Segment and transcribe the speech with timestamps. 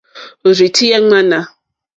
[0.47, 1.39] Òrzì tíyá èŋmánà.